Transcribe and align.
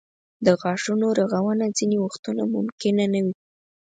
د 0.45 0.47
غاښونو 0.61 1.07
رغونه 1.19 1.65
ځینې 1.77 1.97
وختونه 2.05 2.43
ممکنه 2.55 3.05
نه 3.13 3.19
وي. 3.25 3.35